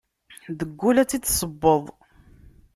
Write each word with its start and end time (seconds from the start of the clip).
Deg 0.57 0.79
ul 0.87 0.97
ad 1.01 1.07
tt-id 1.09 1.25
ssewweḍ. 1.27 1.83